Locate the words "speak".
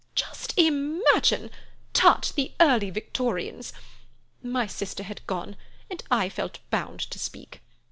7.19-7.61